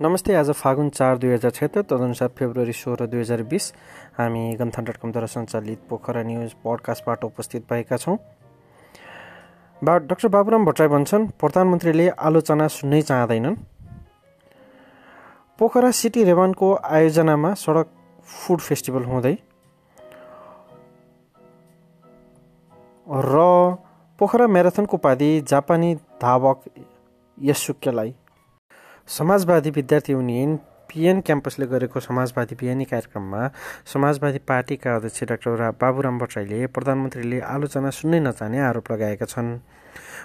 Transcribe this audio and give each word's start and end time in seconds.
नमस्ते 0.00 0.34
आज 0.34 0.50
फागुन 0.50 0.88
चार 0.90 1.18
दुई 1.18 1.30
हजार 1.30 1.50
छत्तर 1.52 1.82
तदनुसार 1.82 2.28
फेब्रुअरी 2.36 2.72
सोह्र 2.72 3.06
दुई 3.06 3.20
हजार 3.20 3.42
बिस। 3.44 3.64
हामी 4.18 4.56
गन्थन 4.56 4.84
डट 4.84 4.96
कमद्वारा 4.96 5.26
सञ्चालित 5.28 5.80
पोखरा 5.88 6.22
न्युज 6.24 6.52
पडकास्टबाट 6.64 7.24
उपस्थित 7.24 7.64
भएका 7.70 7.96
छौँ। 7.96 8.16
बा 9.82 9.96
डाक्टर 10.00 10.28
बाबुराम 10.28 10.64
भट्टराई 10.64 10.88
भन्छन् 10.88 11.26
प्रधानमन्त्रीले 11.36 12.08
आलोचना 12.18 12.68
सुन्नै 12.70 13.00
चाहँदैनन्। 13.02 13.56
पोखरा 15.58 15.90
सिटी 16.00 16.24
रेवानको 16.24 16.72
आयोजनामा 16.90 17.52
सडक 17.64 17.88
फुड 18.28 18.60
फेस्टिभल 18.60 19.04
हुँदै। 19.04 19.34
र 23.06 23.36
पोखरा 24.18 24.46
म्याराथनको 24.48 24.96
उपाधि 24.96 25.30
जापानी 25.44 25.94
धावक 26.22 26.64
यसुक्यलाई 27.38 28.14
समाजवादी 29.08 29.70
विद्यार्थी 29.70 30.12
युनियन 30.12 30.56
पिएन 30.88 31.20
क्याम्पसले 31.20 31.66
गरेको 31.66 32.00
समाजवादी 32.00 32.54
बिहानी 32.54 32.84
कार्यक्रममा 32.84 33.50
समाजवादी 33.86 34.38
पार्टीका 34.48 34.94
अध्यक्ष 34.96 35.24
डाक्टर 35.24 35.70
बाबुराम 35.80 36.18
भट्टराईले 36.18 36.66
प्रधानमन्त्रीले 36.66 37.40
आलोचना 37.46 37.90
सुन्नै 37.90 38.20
नचाहने 38.20 38.58
आरोप 38.60 38.92
लगाएका 38.92 39.26
छन्। 39.26 39.48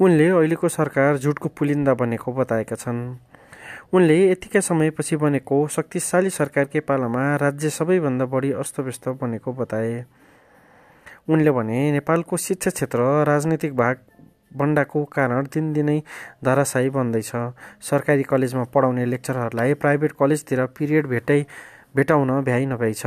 उनले 0.00 0.28
अहिलेको 0.28 0.68
सरकार 0.68 1.18
झुटको 1.18 1.48
पुलिन्दा 1.48 1.94
बनेको 1.94 2.32
बताएका 2.32 2.76
छन्। 2.76 3.00
उनले 3.92 4.16
यतिका 4.30 4.60
समयपछि 4.60 5.16
बनेको 5.16 5.56
शक्तिशाली 5.68 6.30
सरकारकै 6.30 6.80
पालामा 6.80 7.24
राज्य 7.36 7.70
सबैभन्दा 7.70 8.24
बढी 8.24 8.52
अस्तव्यस्त 8.52 9.08
बनेको 9.22 9.52
बताए। 9.52 10.04
उनले 11.28 11.50
भने 11.50 11.80
नेपालको 11.92 12.36
शिक्षा 12.36 12.70
क्षेत्र 12.70 13.00
राजनैतिक 13.24 13.76
भाग 13.76 13.96
बन्डाको 14.56 15.04
कारण 15.12 15.46
दिनदिनै 15.54 15.98
धराशायी 16.44 16.90
बन्दैछ। 16.90 17.30
सरकारी 17.82 18.22
कलेजमा 18.24 18.64
पढाउने 18.74 19.04
लेक्चरहरूलाई 19.06 19.74
प्राइभेट 19.76 20.12
कलेजतिर 20.20 20.64
पिरियड 20.76 21.06
भेटै 21.06 21.40
भेटाउन 21.96 22.30
भ्याइ 22.42 22.66
नभएछ 22.66 23.02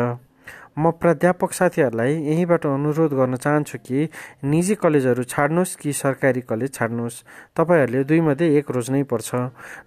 म 0.80 0.92
प्राध्यापक 0.96 1.54
साथीहरूलाई 1.54 2.14
यहीँबाट 2.24 2.66
अनुरोध 2.66 3.14
गर्न 3.14 3.36
चाहन्छु 3.36 3.78
कि 3.78 4.08
निजी 4.44 4.76
कलेजहरू 4.76 5.24
छाड्नुहोस् 5.24 5.76
कि 5.76 5.94
सरकारी 5.94 6.42
कलेज 6.42 6.74
छाड्नुहोस्। 6.74 7.24
तपाईँहरूले 7.58 8.04
दुईमध्ये 8.04 8.48
एक 8.58 8.72
रोज्नै 8.72 9.04
पर्छ। 9.04 9.30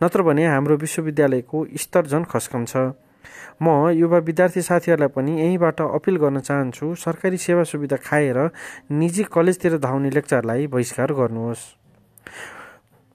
नत्र 0.02 0.22
भने 0.22 0.46
हाम्रो 0.46 0.76
विश्वविद्यालयको 0.76 1.64
स्तर 1.76 2.06
झन् 2.06 2.24
खस्कन्छ। 2.24 2.76
म 3.62 3.88
युवा 3.90 4.18
विद्यार्थी 4.20 4.62
साथीहरूलाई 4.62 5.08
पनि 5.08 5.32
यहीँबाट 5.40 5.80
अपिल 5.80 6.16
गर्न 6.16 6.40
चाहन्छु 6.40 6.94
सरकारी 6.96 7.36
सेवा 7.38 7.64
सुविधा 7.64 7.96
खाएर 8.04 8.38
निजी 8.92 9.24
कलेजतिर 9.32 9.78
धाउने 9.78 10.10
लेक्चरलाई 10.10 10.66
बहिष्कार 10.66 11.12
गर्नुहोस्। 11.12 11.62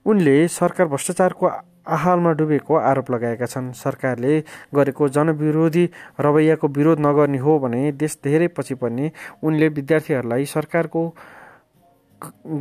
उनले 0.06 0.48
सरकार 0.48 0.88
भ्रष्टाचारको 0.88 1.46
आहालमा 1.88 2.32
डुबेको 2.34 2.76
आरोप 2.76 3.12
लगाएका 3.12 3.46
छन्। 3.46 3.72
सरकारले 3.74 4.40
गरेको 4.76 5.08
जनविरोधी 5.10 5.86
रवैयाको 6.20 6.68
विरोध 6.68 7.00
नगर्ने 7.00 7.38
हो 7.38 7.60
भने 7.60 7.92
देश 7.92 8.18
धेरै 8.24 8.48
पछि 8.48 8.76
पर्ने 8.76 9.12
उनले 9.44 9.68
विद्यार्थीहरूलाई 9.70 10.46
सरकारको 10.46 11.02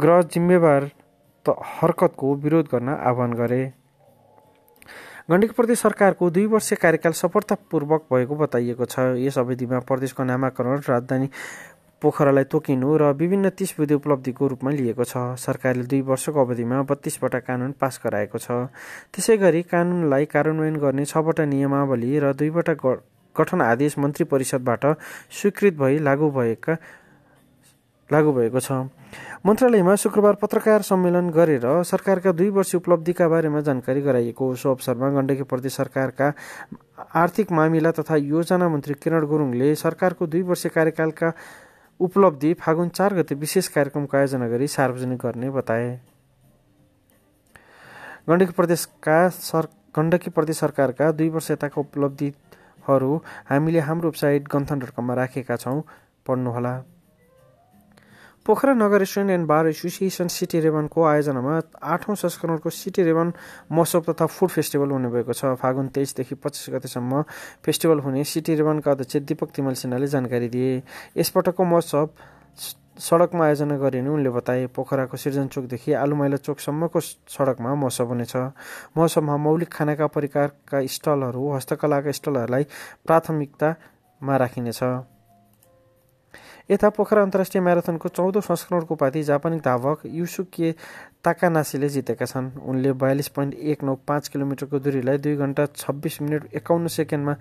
ग्रह 0.02 0.22
जिम्मेवार 0.22 0.90
हरकतको 1.46 2.34
विरोध 2.34 2.66
गर्न 2.66 2.88
आह्वान 2.90 3.32
गरे। 3.32 3.62
गण्डकी 5.28 5.52
प्रदेश 5.52 5.78
सरकारको 5.78 6.28
दुई 6.30 6.46
वर्ष 6.46 6.72
कार्यकाल 6.78 7.12
सफलतापूर्वक 7.12 8.02
भएको 8.12 8.34
बताइएको 8.36 8.84
छ। 8.84 8.98
यस 9.18 9.38
अवधिमा 9.38 9.78
प्रदेशको 9.82 10.24
नामाकरण 10.24 10.80
राजधानी 10.86 11.28
पोखरालाई 12.02 12.44
तोकिनु 12.46 12.96
र 12.96 13.10
विभिन्न 13.12 13.50
तिस 13.50 13.74
बुधे 13.78 13.94
उपलब्धिको 13.94 14.46
रूपमा 14.46 14.70
लिएको 14.70 15.04
छ। 15.04 15.34
सरकारले 15.34 15.84
दुई 15.90 16.00
वर्षको 16.06 16.40
अवधिमा 16.40 16.82
बत्तीसवटा 16.86 17.38
कानुन 17.42 17.72
पास 17.74 18.00
गराएको 18.04 18.38
छ। 18.38 18.70
त्यसै 19.10 19.36
गरी 19.36 19.62
कानुनलाई 19.66 20.24
कार्यान्वयन 20.30 20.76
गर्ने 20.78 21.04
छवटा 21.04 21.44
नियमावली 21.44 22.18
र 22.22 22.32
दुईवटा 22.32 22.74
गठन 23.36 23.60
आदेश 23.62 23.98
मन्त्री 23.98 24.24
परिषदबाट 24.30 24.84
स्वीकृत 25.32 25.74
भई 25.74 25.98
लागू 26.06 26.30
भएका 26.30 26.78
लागू 28.10 28.32
भएको 28.32 28.60
छ। 28.60 28.72
मन्त्रालयमा 29.46 29.94
शुक्रबार 29.96 30.34
पत्रकार 30.38 30.82
सम्मेलन 30.82 31.30
गरेर 31.30 31.66
सरकारका 31.82 32.32
दुई 32.32 32.48
वर्ष 32.50 32.74
उपलब्धिका 32.74 33.28
बारेमा 33.28 33.60
जानकारी 33.60 34.00
गराइएको 34.02 34.54
सो 34.54 34.70
अवसरमा 34.70 35.08
गण्डकी 35.10 35.42
प्रदेश 35.42 35.76
सरकारका 35.76 36.32
आर्थिक 37.14 37.52
मामिला 37.52 37.90
तथा 37.92 38.16
योजना 38.16 38.68
मन्त्री 38.68 38.94
किरण 39.02 39.26
गुरुङले 39.26 39.74
सरकारको 39.74 40.26
दुई 40.26 40.42
वर्ष 40.44 40.66
कार्यकालका 40.74 41.32
उपलब्धि 42.00 42.54
फागुन 42.56 42.88
चार 42.90 43.14
गते 43.14 43.34
विशेष 43.36 43.68
कार्यक्रमको 43.74 44.16
आयोजना 44.16 44.48
गरी 44.48 44.66
सार्वजनिक 44.68 45.18
गर्ने 45.18 45.50
बताए। 45.50 45.88
गण्डकी 48.28 48.52
प्रदेशका 48.52 49.28
सर 49.30 49.66
गण्डकी 49.96 50.30
प्रदेश 50.30 50.58
सरकारका 50.58 51.10
दुई 51.12 51.28
वर्ष 51.28 51.50
यताका 51.50 51.80
उपलब्धिहरू 51.80 53.14
हामीले 53.50 53.80
हाम्रो 53.80 54.08
वेबसाइट 54.08 54.48
गन्थन 54.52 54.78
डट 54.78 54.90
कममा 54.96 55.14
राखेका 55.14 55.56
छौँ। 55.56 55.82
पढ्नुहोला। 56.26 56.74
पोखरा 58.46 58.72
नगर 58.74 58.98
restaurant 58.98 59.30
and 59.30 59.46
bar 59.46 59.66
association 59.66 60.28
city 60.30 60.58
रेबनको 60.62 61.04
आयोजनामा 61.04 61.54
आठौँ 61.82 62.14
संस्करणको 62.14 62.70
सिटी 62.70 63.02
रेबन 63.02 63.32
महोत्सव 63.72 64.00
तथा 64.06 64.26
फुड 64.26 64.50
फेस्टिभल 64.50 64.90
हुने 64.90 65.08
भएको 65.10 65.32
छ। 65.34 65.58
फागुन 65.58 65.88
तेइसदेखि 65.90 66.34
पच्चिस 66.38 66.70
गतेसम्म 66.70 67.22
फेस्टिभल 67.66 67.98
हुने 68.06 68.22
सिटी 68.22 68.54
रेबनका 68.54 68.90
अध्यक्ष 68.92 69.16
दीपक 69.26 69.50
तिमल 69.50 69.74
सिन्हाले 69.74 70.06
जानकारी 70.06 70.48
दिए। 70.48 70.82
यसपटकको 71.18 71.64
महोत्सव 71.64 72.08
सडकमा 73.02 73.44
आयोजना 73.44 73.76
गरिने 73.82 74.10
उनले 74.14 74.30
बताए 74.30 74.66
पोखराको 74.70 75.16
सिर्जन 75.18 75.46
चोकदेखि 75.50 75.92
आलुमाइला 75.98 76.38
चोकसम्मको 76.46 77.00
सडकमा 77.02 77.74
महोत्सव 77.74 78.06
हुनेछ। 78.06 78.36
महोत्सवमा 78.94 79.36
मौलिक 79.42 79.72
खानाका 79.74 80.06
परिकारका 80.06 80.86
स्टलहरू 80.86 81.50
हस्तकलाका 81.50 82.12
स्टलहरूलाई 82.14 82.64
प्राथमिकतामा 83.06 84.36
राखिनेछ। 84.36 84.80
यता 86.70 86.88
पोखरा 86.90 87.22
अन्तर्राष्ट्रिय 87.22 87.62
म्याराथनको 87.62 88.08
चौधौँ 88.08 88.40
संस्करणको 88.42 88.94
उपाधि 88.94 89.22
जापानी 89.22 89.58
धावक 89.62 90.00
युसुके 90.04 90.72
ताकानासीले 91.24 91.88
जितेका 91.88 92.26
छन्। 92.26 92.50
उनले 92.58 92.92
बयालिस 92.92 93.28
पोइन्ट 93.28 93.54
एक 93.54 93.82
नौ 93.84 93.94
पाँच 94.02 94.28
किलोमिटरको 94.28 94.78
दूरीलाई 94.78 95.18
दुई 95.18 95.36
घन्टा 95.36 95.66
छब्बिस 95.76 96.20
मिनट 96.22 96.54
एकाउन्न 96.54 96.88
सेकेन्डमा 96.90 97.34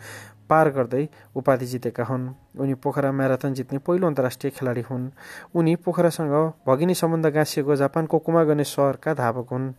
पार 0.49 0.69
गर्दै 0.69 1.07
उपाधि 1.35 1.65
जितेका 1.65 2.03
हुन्। 2.05 2.29
उनी 2.61 2.73
पोखरा 2.77 3.11
म्याराथन 3.11 3.53
जित्ने 3.53 3.79
पहिलो 3.81 4.07
अन्तर्राष्ट्रिय 4.07 4.51
खेलाडी 4.51 4.81
हुन्। 4.81 5.09
उनी 5.55 5.75
पोखरासँग 5.75 6.35
भगिनी 6.67 6.93
सम्बन्ध 6.93 7.25
गाँसिएको 7.33 7.75
जापानको 7.75 8.19
कुमागने 8.19 8.63
सहरका 8.63 9.13
धावक 9.13 9.49
हुन्। 9.51 9.73